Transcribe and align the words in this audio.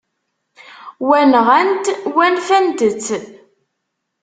Wa, 1.07 1.19
nɣan-t, 1.31 1.85
wa 2.13 2.25
nfant-t. 2.35 3.05